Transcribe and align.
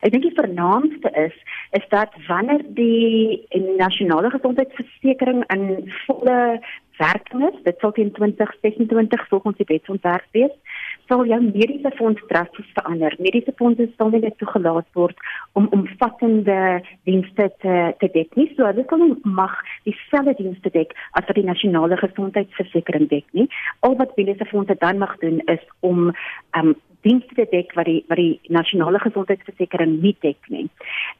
Ek 0.00 0.12
dink 0.14 0.24
die 0.24 0.36
vernaamste 0.36 1.10
is 1.26 1.36
is 1.76 1.86
dat 1.92 2.14
wanneer 2.26 2.62
die 2.74 3.46
nasionale 3.76 4.30
gesondheidsversekering 4.32 5.44
in 5.52 5.92
volle 6.06 6.60
werking 7.00 7.44
is, 7.48 7.58
dit 7.64 7.78
sal 7.80 7.92
teen 7.92 8.12
2026 8.12 9.28
volgens 9.28 9.56
die 9.56 9.68
wetsontwerp 9.68 10.26
wees, 10.36 10.52
sal 11.08 11.24
jou 11.28 11.38
mediese 11.42 11.92
fonds 11.98 12.22
drasties 12.32 12.72
verander. 12.76 13.14
Mediese 13.18 13.54
fondse 13.60 13.88
sal 13.96 14.12
nie 14.14 14.32
toegelaat 14.42 14.88
word 14.98 15.24
om 15.58 15.68
omvattende 15.76 16.58
dienste 17.08 17.48
te 17.64 17.78
te 18.02 18.10
dek 18.16 18.36
nie, 18.40 18.48
so 18.56 18.68
hulle 18.68 18.84
sal 18.90 19.06
mag 19.40 19.56
dieselfde 19.88 20.36
dienste 20.42 20.72
dek 20.76 20.94
as 21.18 21.26
wat 21.28 21.36
die 21.40 21.48
nasionale 21.48 21.98
gesondheidsversekering 22.00 23.08
dek 23.12 23.26
nie. 23.36 23.48
Al 23.86 23.96
wat 24.00 24.16
mediese 24.20 24.48
fondse 24.52 24.76
dan 24.84 25.02
mag 25.02 25.16
doen 25.24 25.40
is 25.56 25.64
om 25.80 26.08
um, 26.56 26.74
dienste 27.06 27.34
te 27.34 27.46
dek 27.50 27.72
wat 27.78 27.88
die 27.88 28.00
wat 28.08 28.20
die 28.20 28.40
nasionale 28.48 29.00
gesondheidsversekering 29.02 30.00
nie 30.02 30.16
dek 30.24 30.50
nie. 30.52 30.66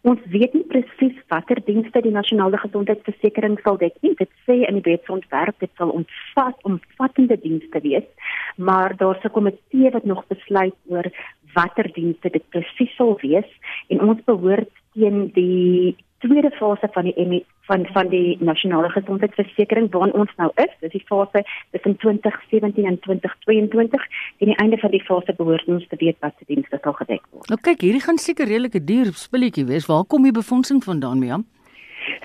Ons 0.03 0.21
weet 0.35 0.55
nie 0.55 0.67
presies 0.73 1.17
watter 1.33 1.61
dienste 1.67 2.03
die 2.05 2.15
nasionale 2.15 2.61
gesondheidsversekering 2.63 3.59
sal 3.65 3.79
dek 3.81 3.97
nie. 4.03 4.15
Dit 4.19 4.31
sê 4.47 4.61
in 4.69 4.81
die 4.81 4.87
wetsontwerp 4.91 5.59
dit 5.65 5.73
sal 5.81 5.95
omvat 5.97 6.61
omvattende 6.69 7.39
dienste 7.41 7.81
wees, 7.85 8.09
maar 8.57 8.97
daar's 8.97 9.25
'n 9.25 9.37
komitee 9.37 9.91
wat 9.91 10.05
nog 10.05 10.25
besluit 10.29 10.77
oor 10.89 11.11
watter 11.55 11.91
dienste 11.93 12.31
dit 12.31 12.45
presies 12.51 12.95
sal 12.97 13.19
wees 13.23 13.49
en 13.89 14.01
ons 14.01 14.21
behoort 14.25 14.71
teen 14.95 15.31
die 15.35 15.97
tweede 16.21 16.51
fase 16.51 16.89
van 16.93 17.05
die 17.09 17.45
van 17.69 17.87
van 17.93 18.09
die 18.09 18.37
nasionale 18.41 18.91
gesondheidsversekering 18.97 19.91
waarin 19.91 20.13
ons 20.23 20.33
nou 20.37 20.51
is. 20.55 20.73
Dis 20.81 20.93
die 20.93 21.05
fase 21.07 21.45
tussen 21.71 21.97
2017 21.97 22.85
en 22.85 22.99
2022. 22.99 24.07
En 24.39 24.53
die 24.53 24.57
einde 24.57 24.79
van 24.79 24.91
die 24.91 25.05
fase 25.05 25.35
behoort 25.37 25.67
ons 25.67 25.87
te 25.89 25.97
weet 25.99 26.17
wat 26.21 26.35
se 26.39 26.45
dienste 26.47 26.79
sal 26.83 26.97
gedek 27.03 27.23
word. 27.31 27.49
Nou 27.49 27.61
kyk, 27.61 27.87
hierdie 27.87 28.05
gaan 28.05 28.19
seker 28.19 28.47
redelike 28.47 28.85
duur 28.85 29.13
spulletjie 29.15 29.67
wees. 29.71 29.89
Waar 29.91 30.05
kom 30.05 30.29
die 30.29 30.37
befondsing 30.43 30.85
vandaan, 30.85 31.19
Miam? 31.25 31.47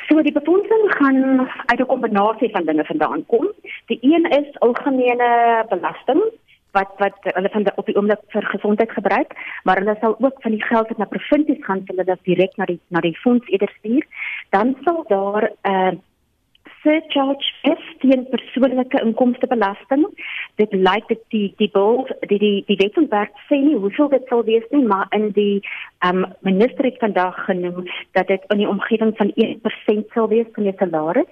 So 0.07 0.21
die 0.21 0.35
befondsing 0.35 0.83
gaan 0.97 1.49
uit 1.65 1.79
'n 1.79 1.91
kombinasie 1.93 2.49
van 2.51 2.65
dinge 2.65 2.85
vandaan 2.85 3.25
kom. 3.25 3.47
Die 3.85 3.99
een 4.01 4.25
is 4.39 4.59
algemene 4.59 5.65
belasting 5.69 6.21
wat 6.77 6.91
wat 7.03 7.29
hulle 7.35 7.51
van 7.53 7.67
die, 7.67 7.75
op 7.81 7.85
die 7.89 7.95
oomblik 7.97 8.23
vir 8.35 8.49
gesondheid 8.53 8.91
gebruik, 8.91 9.35
maar 9.63 9.81
hulle 9.81 9.97
sal 10.01 10.17
ook 10.19 10.41
van 10.45 10.57
die 10.57 10.63
geld 10.63 10.91
wat 10.91 10.97
na 11.01 11.11
provinsies 11.11 11.63
gaan, 11.67 11.85
hulle 11.91 12.07
dit 12.11 12.27
direk 12.31 12.57
na 12.59 12.67
die 12.71 12.79
na 12.89 13.03
die 13.05 13.15
fonds 13.23 13.47
eerder 13.47 13.71
stuur. 13.79 14.03
Dan 14.55 14.75
sal 14.83 15.03
daar 15.07 15.49
'n 15.51 15.71
uh, 15.71 15.95
surcharge 16.85 17.47
is 17.73 17.83
teen 18.01 18.25
persoonlike 18.29 19.01
inkomstebelasting. 19.01 20.05
Dit 20.61 20.73
lyk 20.87 21.07
dit 21.07 21.23
die 21.33 21.47
die 21.61 21.69
bill 21.73 22.03
die 22.29 22.39
die 22.45 22.57
die 22.69 22.77
wetsontwerp 22.83 23.39
sê 23.49 23.59
nie 23.61 23.79
hoeveel 23.85 24.11
dit 24.13 24.27
sal 24.29 24.43
wees 24.49 24.67
nie, 24.71 24.83
maar 24.91 25.07
in 25.17 25.31
die 25.39 25.61
ehm 25.99 26.23
um, 26.23 26.33
minister 26.49 26.85
het 26.89 27.01
vandag 27.05 27.39
genoem 27.45 27.89
dat 28.17 28.27
dit 28.27 28.45
in 28.53 28.61
die 28.63 28.69
omgewing 28.69 29.15
van 29.17 29.33
1% 29.47 30.13
sal 30.13 30.29
wees 30.35 30.53
van 30.53 30.69
jou 30.69 30.75
salaris 30.77 31.31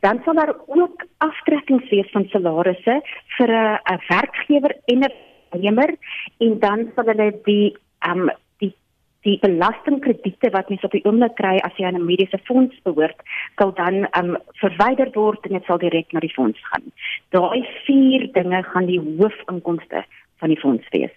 dan 0.00 0.20
sal 0.24 0.34
daar 0.34 0.54
ook 0.66 1.06
aftrekkings 1.18 1.88
wees 1.90 2.10
van 2.12 2.28
salarisse 2.28 3.02
vir 3.36 3.50
'n 3.50 4.00
werkgewer 4.08 4.76
en 4.86 5.04
'n 5.04 5.12
werknemer 5.50 5.96
en 6.38 6.58
dan 6.58 6.90
sal 6.94 7.04
hulle 7.04 7.32
die 7.44 7.76
um 8.08 8.30
die 8.58 8.74
die 9.22 9.38
belastingkrediete 9.42 10.50
wat 10.50 10.68
mens 10.68 10.84
op 10.84 10.92
die 10.92 11.04
oomblik 11.04 11.34
kry 11.34 11.58
as 11.58 11.76
jy 11.76 11.86
aan 11.86 11.96
'n 11.96 12.04
mediese 12.04 12.38
fonds 12.44 12.76
behoort, 12.82 13.20
sal 13.58 13.72
dan 13.72 14.06
um 14.18 14.36
verwyder 14.62 15.10
word 15.14 15.46
en 15.46 15.52
dit 15.52 15.64
sal 15.64 15.78
direk 15.78 16.12
na 16.12 16.20
die 16.20 16.34
fonds 16.34 16.58
gaan. 16.70 16.92
Daai 17.30 17.66
vier 17.86 18.32
dinge 18.32 18.62
gaan 18.62 18.86
die 18.86 19.00
hoofinkomste 19.00 20.04
van 20.38 20.48
die 20.48 20.60
fonds 20.60 20.88
wees. 20.90 21.16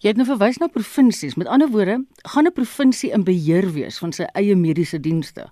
Jy 0.00 0.08
het 0.08 0.16
nou 0.16 0.26
verwys 0.26 0.58
na 0.58 0.68
provinsies. 0.68 1.34
Met 1.34 1.48
ander 1.48 1.68
woorde, 1.68 2.04
gaan 2.22 2.46
'n 2.46 2.52
provinsie 2.52 3.10
in 3.10 3.24
beheer 3.24 3.72
wees 3.72 3.98
van 3.98 4.12
sy 4.12 4.24
eie 4.34 4.54
mediese 4.54 5.00
dienste. 5.00 5.50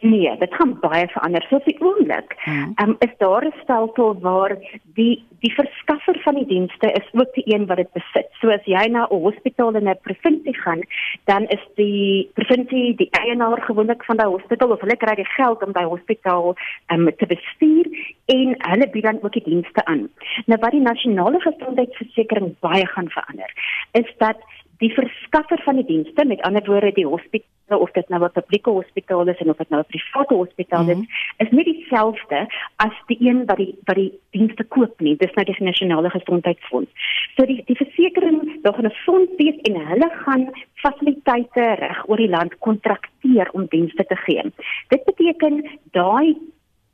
Nee, 0.00 0.36
dit 0.38 0.54
gaan 0.54 0.78
baie 0.80 1.08
verander. 1.08 1.44
So 1.48 1.56
op 1.56 1.64
die 1.64 1.80
oomblik, 1.80 2.36
hmm. 2.44 2.72
um, 2.82 2.96
is 2.98 3.12
daar 3.18 3.44
'n 3.44 3.54
stelsel 3.62 4.18
waar 4.20 4.56
die 4.94 5.24
die 5.40 5.52
verskaffer 5.54 6.20
van 6.22 6.34
die 6.34 6.46
dienste 6.46 6.92
is 6.92 7.08
ook 7.12 7.34
die 7.34 7.54
een 7.54 7.66
wat 7.66 7.76
dit 7.76 7.92
besit. 7.92 8.28
So 8.40 8.48
as 8.48 8.64
jy 8.64 8.86
na 8.88 9.06
'n 9.10 9.22
hospitaal 9.22 9.74
in 9.74 9.88
'n 9.88 9.98
provinsie 10.02 10.56
gaan, 10.60 10.80
dan 11.24 11.46
is 11.46 11.64
die 11.74 12.30
provinsie 12.34 12.94
die 12.94 13.08
eienaar 13.10 13.62
gewoonlik 13.62 14.04
van 14.04 14.16
daai 14.16 14.28
hospitaal 14.28 14.70
of 14.70 14.80
hulle 14.80 14.96
kry 14.96 15.14
die 15.14 15.32
geld 15.36 15.62
om 15.62 15.72
daai 15.72 15.86
hospitaal 15.86 16.56
um, 16.92 17.10
te 17.16 17.26
bestuur 17.26 17.86
en 18.26 18.54
hulle 18.58 18.90
bied 18.90 19.02
dan 19.02 19.22
ook 19.22 19.32
die 19.32 19.44
dienste 19.44 19.84
aan. 19.84 20.08
Nou 20.46 20.60
wat 20.60 20.70
die 20.70 20.80
nasionale 20.80 21.40
gesondheidsversekering 21.40 22.54
baie 22.60 22.86
gaan 22.86 23.08
verander, 23.08 23.52
is 23.92 24.14
dat 24.18 24.36
die 24.80 24.90
verskaffer 24.96 25.60
van 25.64 25.80
die 25.80 25.86
dienste, 25.88 26.24
met 26.24 26.42
ander 26.48 26.64
woorde 26.66 26.92
die 26.96 27.06
hospitaal 27.06 27.82
of 27.84 27.90
dit 27.92 28.08
nou 28.08 28.22
'n 28.24 28.32
publieke 28.32 28.70
hospitaal 28.70 29.28
is 29.28 29.38
en 29.38 29.50
of 29.50 29.56
dit 29.56 29.70
nou 29.70 29.80
'n 29.80 29.92
private 29.92 30.34
hospitaal 30.34 30.88
is, 30.88 30.96
mm 30.96 31.02
-hmm. 31.02 31.46
is 31.46 31.50
nie 31.50 31.64
dieselfde 31.64 32.48
as 32.76 32.96
die 33.06 33.18
een 33.20 33.44
wat 33.46 33.56
die 33.56 33.74
wat 33.84 33.96
die 33.96 34.12
dienste 34.30 34.64
koop 34.64 35.00
nie. 35.00 35.16
Dis 35.16 35.34
nou 35.34 35.44
die 35.44 35.56
nasionale 35.58 36.10
gesondheidsfonds. 36.10 36.90
So 37.36 37.46
die 37.46 37.62
die 37.64 37.76
versekering, 37.76 38.62
daar 38.62 38.74
gaan 38.74 38.86
'n 38.86 39.00
fonds 39.04 39.32
wees 39.36 39.56
en 39.62 39.86
hulle 39.86 40.10
gaan 40.24 40.50
fasiliteite 40.74 41.74
reg 41.74 42.08
oor 42.08 42.16
die 42.16 42.28
land 42.28 42.58
kontrakteer 42.58 43.48
om 43.52 43.66
dienste 43.66 44.04
te 44.04 44.16
gee. 44.16 44.42
Dit 44.88 45.04
beteken 45.04 45.64
daai 45.92 46.36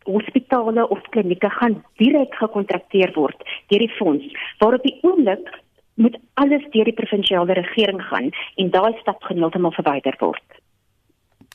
hospitale 0.06 0.88
of 0.88 1.02
klinieke 1.10 1.50
gaan 1.50 1.84
direk 1.96 2.34
gekontrakteer 2.34 3.12
word 3.14 3.36
deur 3.66 3.78
die 3.78 3.94
fonds 3.98 4.24
waarop 4.58 4.82
die 4.82 4.98
oomblik 5.02 5.48
moet 5.96 6.16
alles 6.34 6.64
deur 6.74 6.84
die 6.84 6.96
provinsiale 6.96 7.56
regering 7.56 8.02
gaan 8.10 8.30
en 8.60 8.70
daai 8.70 8.92
stap 9.00 9.22
heeltemal 9.28 9.72
verwyder 9.72 10.16
word. 10.20 10.60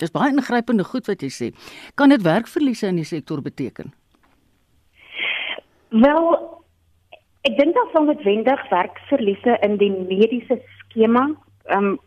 Dis 0.02 0.14
baie 0.14 0.32
ingrypende 0.34 0.86
goed 0.88 1.10
wat 1.10 1.22
jy 1.22 1.30
sê. 1.30 1.50
Kan 1.96 2.10
dit 2.10 2.24
werkverliese 2.26 2.90
in 2.90 3.02
die 3.02 3.08
sektor 3.08 3.42
beteken? 3.46 3.94
Wel, 5.92 6.30
ek 7.46 7.58
dink 7.60 7.76
daar 7.76 7.92
sal 7.94 8.08
noodwendig 8.08 8.64
werkverliese 8.72 9.58
in 9.68 9.78
die 9.82 9.92
mediese 9.92 10.62
skema, 10.86 11.28
ehm 11.70 11.94
um, 11.94 12.00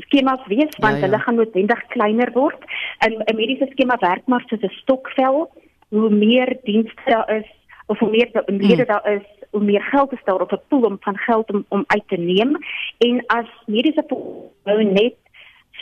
skemas 0.00 0.40
wees 0.48 0.76
want 0.80 0.96
ja, 0.96 1.00
ja. 1.00 1.04
hulle 1.04 1.18
gaan 1.20 1.36
noodwendig 1.36 1.80
kleiner 1.92 2.30
word. 2.32 2.62
In 3.04 3.20
'n 3.20 3.36
mediese 3.36 3.68
skema 3.72 3.96
werk 4.00 4.26
maar 4.26 4.44
soos 4.46 4.64
'n 4.64 4.72
stokvel. 4.80 5.50
Hoe 5.88 6.10
meer 6.10 6.56
dienste 6.64 7.02
daar 7.04 7.28
is, 7.36 7.48
of 7.86 7.98
hoe 7.98 8.10
meer 8.10 8.30
lede 8.46 8.74
hmm. 8.74 8.92
daar 8.92 9.12
is, 9.12 9.26
hoe 9.50 9.62
meer 9.62 9.82
geld 9.82 10.12
is 10.12 10.24
daar 10.24 10.40
op 10.40 10.52
'n 10.52 10.60
pool 10.68 10.82
om 10.82 10.96
van 11.00 11.16
geld 11.16 11.52
om, 11.52 11.64
om 11.68 11.84
uit 11.86 12.06
te 12.06 12.16
neem 12.16 12.56
en 12.98 13.24
as 13.26 13.48
mediese 13.66 14.02
pool 14.02 14.52
nou 14.64 14.84
net 14.84 15.14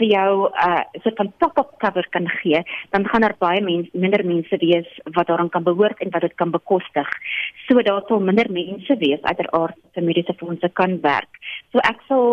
vir 0.00 0.08
jou 0.16 0.48
'n 0.48 0.68
uh, 0.68 0.82
soort 1.02 1.16
van 1.16 1.32
top-up 1.38 1.70
cover 1.78 2.06
kan 2.10 2.28
gee, 2.28 2.62
dan 2.90 3.08
gaan 3.08 3.20
daar 3.20 3.36
baie 3.38 3.60
mense 3.60 3.90
minder 3.92 4.24
mense 4.24 4.56
wees 4.56 4.88
wat 5.04 5.26
daaraan 5.26 5.48
kan 5.48 5.62
behoort 5.62 5.98
en 6.00 6.10
wat 6.10 6.20
dit 6.20 6.34
kan 6.34 6.50
bekostig. 6.50 7.08
So 7.66 7.82
daar 7.82 8.02
sal 8.06 8.20
minder 8.20 8.48
mense 8.50 8.96
wees 8.96 9.22
uiteraard 9.22 9.76
vir 9.92 10.02
mediese 10.02 10.34
fondse 10.36 10.68
kan 10.72 11.00
werk. 11.00 11.32
So 11.72 11.78
ek 11.78 12.00
sal 12.08 12.29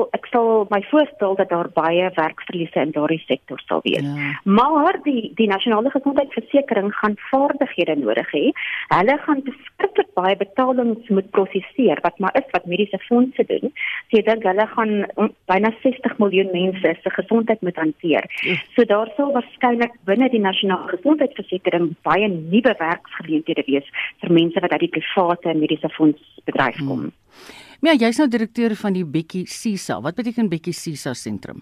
sal 0.68 0.78
my 0.78 0.84
voorstel 0.90 1.36
dat 1.36 1.50
daar 1.50 1.70
baie 1.74 2.12
werkverliese 2.16 2.80
in 2.80 2.92
daardie 2.92 3.22
sektor 3.26 3.60
sal 3.66 3.80
wees. 3.84 4.04
Ja. 4.04 4.40
Maar 4.44 5.00
die 5.04 5.32
die 5.36 5.48
nasionale 5.48 5.90
gesondheidsversekering 5.90 6.94
gaan 6.96 7.16
vaardighede 7.32 7.96
nodig 7.96 8.32
hê. 8.32 8.52
Hulle 8.88 9.18
gaan 9.26 9.42
beskiklik 9.44 10.14
baie 10.14 10.36
betalings 10.36 11.08
moet 11.10 11.30
prosesseer 11.32 12.00
wat 12.02 12.20
maar 12.20 12.36
is 12.36 12.48
wat 12.52 12.66
mediese 12.66 13.00
fondse 13.08 13.44
doen. 13.48 13.72
So 14.10 14.20
ek 14.20 14.26
dink 14.26 14.44
hulle 14.44 14.68
gaan 14.76 14.94
um, 15.16 15.32
byna 15.48 15.74
60 15.84 16.18
miljoen 16.18 16.52
mense 16.52 16.96
se 17.02 17.10
gesondheid 17.10 17.26
gesondheid 17.28 17.62
moet 17.62 17.76
hanteer. 17.76 18.26
Ja. 18.44 18.56
So 18.76 18.84
daar 18.84 19.12
sal 19.16 19.32
waarskynlik 19.32 19.94
binne 20.06 20.30
die 20.30 20.42
nasionale 20.42 20.88
gesondheidsversekering 20.98 21.96
baie 22.04 22.28
nuwe 22.28 22.76
werksgeleenthede 22.80 23.64
wees 23.68 23.88
vir 24.22 24.32
mense 24.34 24.60
wat 24.60 24.72
uit 24.72 24.86
die 24.88 24.96
private 25.00 25.54
mediese 25.54 25.90
fonds 25.90 26.22
bedryf 26.46 26.78
kom. 26.78 27.08
Hmm. 27.08 27.67
Ja, 27.86 27.94
jy's 27.94 28.18
nou 28.18 28.28
direkteur 28.28 28.76
van 28.76 28.94
die 28.94 29.06
Bekkie 29.06 29.46
Sisa. 29.48 30.00
Wat 30.02 30.16
beteken 30.18 30.50
Bekkie 30.50 30.74
Sisa 30.74 31.14
sentrum? 31.14 31.62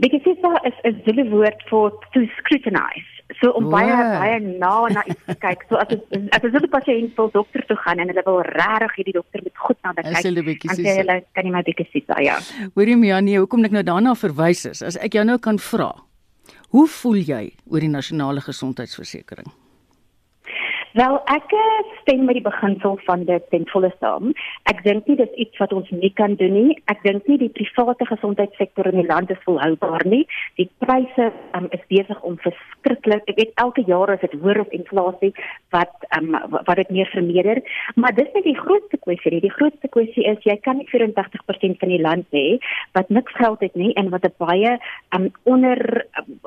Bekkie 0.00 0.20
Sisa 0.24 0.52
is 0.68 0.76
'n 0.84 1.00
Zulu 1.06 1.30
woord 1.30 1.62
vir 1.70 1.90
to 2.12 2.26
scrutinize. 2.36 3.08
So 3.40 3.50
om 3.50 3.64
wow. 3.64 3.72
baie 3.72 3.94
baie 3.94 4.38
na 4.40 4.88
na 4.88 5.04
iets 5.06 5.24
te 5.26 5.34
kyk. 5.34 5.64
So 5.68 5.76
as 5.76 5.88
as 6.32 6.44
as 6.44 6.52
'n 6.62 6.68
pasiënt 6.68 7.16
wil 7.16 7.30
dokter 7.30 7.64
toe 7.66 7.76
gaan 7.76 7.98
en 7.98 8.08
hulle 8.08 8.22
wil 8.24 8.40
regtig 8.42 8.94
hierdie 8.96 9.12
dokter 9.12 9.40
met 9.42 9.56
goed 9.56 9.78
na 9.82 9.92
kyk. 9.92 10.06
En 10.06 10.14
sê 10.84 10.96
hulle 10.98 11.24
kan 11.32 11.44
nie 11.44 11.52
maar 11.52 11.62
bietjie 11.62 11.88
sit 11.92 12.06
daar 12.06 12.22
ja. 12.22 12.38
Hoorie 12.74 12.96
Mianie, 12.96 13.38
hoekom 13.38 13.64
ek 13.64 13.70
nou 13.70 13.82
daarna 13.82 14.14
verwys 14.14 14.64
is, 14.64 14.82
as 14.82 14.96
ek 14.96 15.12
jou 15.12 15.24
nou 15.24 15.38
kan 15.38 15.58
vra. 15.58 15.94
Hoe 16.70 16.86
voel 16.86 17.16
jy 17.16 17.52
oor 17.66 17.80
die 17.80 17.88
nasionale 17.88 18.40
gesondheidsversekering? 18.40 19.46
Wel, 20.92 21.20
ek 21.30 21.52
eh, 21.54 21.82
stem 22.00 22.24
met 22.26 22.34
die 22.34 22.42
beginsel 22.42 22.96
van 23.06 23.22
dit 23.24 23.44
ten 23.50 23.62
volle 23.70 23.92
saam. 24.00 24.32
Ek 24.70 24.80
dink 24.82 25.06
nie 25.06 25.14
dis 25.20 25.36
iets 25.44 25.60
wat 25.62 25.70
ons 25.72 25.90
nie 25.94 26.10
kan 26.18 26.34
doen 26.40 26.50
nie. 26.56 26.74
Ek 26.90 27.04
dink 27.06 27.28
nie 27.30 27.36
die 27.38 27.50
private 27.54 28.08
gesondheidssektor 28.08 28.88
in 28.90 28.98
die 28.98 29.06
land 29.06 29.30
is 29.30 29.38
volhoubaar 29.44 30.02
nie. 30.10 30.24
Die 30.58 30.66
pryse 30.82 31.30
um, 31.54 31.68
is 31.70 31.86
besig 31.94 32.18
om 32.26 32.40
verskriklik. 32.42 33.22
Ek 33.30 33.38
weet 33.38 33.54
elke 33.62 33.86
jaar 33.86 34.16
is 34.16 34.24
dit 34.24 34.34
hoër 34.42 34.64
op 34.64 34.74
inflasie 34.74 35.30
wat 35.70 36.10
um, 36.18 36.34
wat 36.50 36.76
dit 36.82 36.90
meer 36.98 37.10
vermeerder, 37.14 37.62
maar 37.94 38.16
dis 38.18 38.34
nie 38.34 38.48
die 38.50 38.58
grootste 38.58 38.98
kwessie 39.06 39.36
nie. 39.36 39.44
Die 39.46 39.54
grootste 39.54 39.94
kwessie 39.94 40.26
is 40.26 40.42
jy 40.42 40.58
kan 40.64 40.82
nie 40.82 40.90
84% 40.90 41.78
van 41.78 41.94
die 41.94 42.02
land 42.02 42.26
hê 42.34 42.58
wat 42.98 43.14
niks 43.14 43.38
geld 43.38 43.62
het 43.62 43.78
nie 43.78 43.94
en 43.94 44.10
wat 44.10 44.26
'n 44.26 44.34
baie 44.42 44.78
um, 45.14 45.30
onder 45.46 46.06
um, 46.18 46.40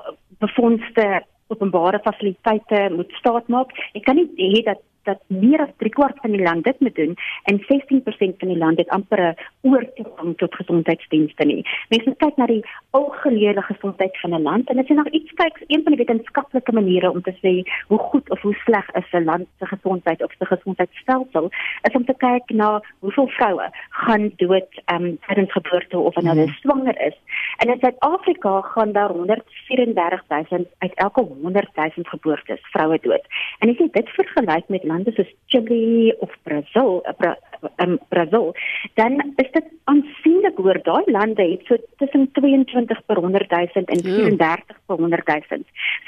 befondste 0.44 1.24
openbare 1.54 2.02
fasiliteite 2.08 2.90
moet 2.96 3.12
staat 3.22 3.48
maak. 3.48 3.72
Ek 3.94 4.04
kan 4.08 4.20
nie 4.20 4.30
hê 4.38 4.64
dat 4.70 4.82
dat 5.04 5.20
meer 5.28 5.62
as 5.64 5.72
3 5.84 5.92
kwart 5.94 6.20
van 6.24 6.32
die 6.36 6.44
land 6.44 6.64
dit 6.64 6.80
moet 6.80 6.96
doen 6.96 7.16
en 7.52 7.60
16% 7.68 8.40
van 8.42 8.52
die 8.52 8.58
land 8.58 8.78
het 8.78 8.90
amper 8.90 9.22
'n 9.22 9.36
oortoegang 9.62 10.38
tot 10.38 10.56
gesondheidsdienste 10.56 11.46
nie. 11.46 11.66
Mense 11.90 12.16
kyk 12.18 12.38
na 12.38 12.46
die 12.46 12.64
algehele 12.90 13.62
gesondheid 13.62 14.20
van 14.22 14.34
'n 14.34 14.42
land 14.42 14.70
en 14.70 14.76
dit 14.76 14.90
is 14.90 14.96
nog 14.96 15.08
iets 15.08 15.34
kyk 15.34 15.64
een 15.68 15.84
van 15.84 15.96
die 15.96 16.06
wetenskaplike 16.06 16.72
maniere 16.72 17.12
om 17.12 17.22
te 17.22 17.36
sê 17.44 17.54
hoe 17.88 18.00
goed 18.00 18.30
of 18.30 18.42
hoe 18.42 18.54
sleg 18.54 18.88
is 18.94 19.12
'n 19.12 19.24
land 19.24 19.48
se 19.60 19.66
gesondheid 19.66 20.24
of 20.24 20.32
se 20.40 20.46
gesondheidstelsel 20.46 21.52
is 21.82 21.96
om 21.96 22.06
te 22.06 22.16
kyk 22.18 22.50
na 22.50 22.82
hoeveel 23.00 23.28
vroue 23.28 23.68
gaan 23.90 24.32
dood 24.36 24.82
ehm 24.86 25.04
um, 25.04 25.18
tydens 25.28 25.52
geboorte 25.52 25.98
of 25.98 26.14
wanneer 26.14 26.34
hulle 26.34 26.46
mm. 26.46 26.54
swanger 26.54 27.02
is. 27.02 27.18
En 27.58 27.70
in 27.70 27.80
Suid-Afrika 27.80 28.62
gaan 28.62 28.92
daar 28.92 29.12
134000 29.14 30.68
uit 30.78 30.94
elke 30.94 31.22
100000 31.44 32.08
geboortes 32.08 32.62
vroue 32.72 33.00
dood. 33.02 33.26
En 33.60 33.70
as 33.70 33.78
jy 33.78 33.90
dit 33.92 34.10
vergelyk 34.18 34.70
met 34.74 34.84
lande 34.84 35.12
soos 35.16 35.30
Chili 35.52 36.14
of 36.20 36.32
Brazil, 36.44 37.04
uh, 37.22 37.36
um, 37.84 38.00
Brazil, 38.10 38.56
dan 39.00 39.20
is 39.36 39.52
dit 39.52 39.68
aansienlik 39.92 40.58
hoër. 40.58 40.82
Daai 40.84 41.12
lande 41.12 41.44
het 41.44 41.66
so 41.68 41.78
tussen 42.02 42.30
22 42.32 43.06
per 43.06 43.22
100 43.22 43.50
000 43.52 43.86
en 43.86 44.04
34 44.04 44.78
per 44.86 44.98
100 44.98 45.28
000. 45.28 45.64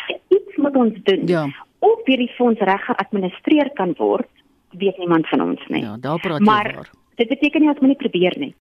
So 0.08 0.20
iets 0.28 0.56
moet 0.56 0.76
ons 0.76 1.00
doen. 1.04 1.28
Ja. 1.28 1.46
Of 1.80 2.06
hierdie 2.06 2.32
fonds 2.38 2.60
reg 2.60 2.86
geadministreer 2.86 3.70
kan 3.74 3.94
word, 3.98 4.30
weet 4.78 4.98
niemand 4.98 5.28
van 5.28 5.42
ons 5.42 5.68
nie. 5.68 5.84
Ja, 5.84 5.98
daar 6.00 6.20
praat 6.20 6.40
jy 6.40 6.46
maar. 6.46 6.90
Dit 7.16 7.28
beteken 7.28 7.62
nie 7.62 7.70
ons 7.70 7.80
moet 7.80 7.94
nie 7.94 8.04
probeer 8.08 8.36
nie. 8.40 8.56